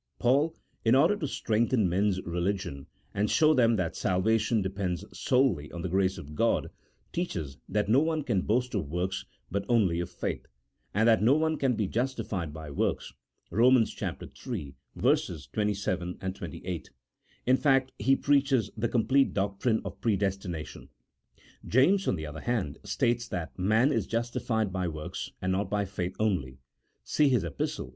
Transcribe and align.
Paul, 0.17 0.55
in 0.83 0.95
order 0.95 1.15
to 1.15 1.27
strengthen 1.27 1.87
men's 1.87 2.19
religion, 2.23 2.87
and 3.13 3.29
show 3.29 3.53
them 3.53 3.75
that 3.75 3.95
salvation 3.95 4.63
depends 4.63 5.05
solely 5.15 5.71
on 5.71 5.83
the 5.83 5.89
grace 5.89 6.17
of 6.17 6.33
God, 6.33 6.71
teaches 7.11 7.59
that 7.69 7.87
no 7.87 7.99
one 7.99 8.23
can 8.23 8.41
boast 8.41 8.73
of 8.73 8.89
works, 8.89 9.25
but 9.51 9.63
only 9.69 9.99
of 9.99 10.09
faith, 10.09 10.47
and 10.91 11.07
that 11.07 11.21
no 11.21 11.35
one 11.35 11.55
can 11.55 11.75
be 11.75 11.85
justified 11.87 12.51
by 12.51 12.71
works 12.71 13.13
(Rom. 13.51 13.77
iii. 13.77 14.75
27, 14.95 16.17
28); 16.17 16.89
in 17.45 17.57
fact, 17.57 17.91
he 17.99 18.15
preaches 18.15 18.71
the 18.75 18.89
complete 18.89 19.35
doctrine 19.35 19.81
of 19.85 20.01
predestination. 20.01 20.89
James, 21.67 22.07
on 22.07 22.15
the 22.15 22.25
other 22.25 22.41
hand, 22.41 22.79
states 22.83 23.27
that 23.27 23.59
man 23.59 23.91
is 23.91 24.07
justified 24.07 24.73
by 24.73 24.87
works, 24.87 25.29
and 25.43 25.51
not 25.51 25.69
by 25.69 25.85
faith 25.85 26.15
only 26.19 26.57
(see 27.03 27.29
his 27.29 27.43
Epistle, 27.43 27.85
ii. 27.89 27.89